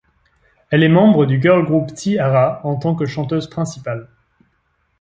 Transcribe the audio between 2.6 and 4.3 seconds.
en tant que chanteuse principale.